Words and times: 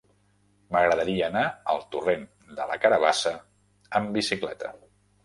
M'agradaria 0.75 1.27
anar 1.31 1.43
al 1.73 1.81
torrent 1.95 2.23
de 2.61 2.67
la 2.71 2.79
Carabassa 2.87 3.35
amb 4.01 4.11
bicicleta. 4.17 4.73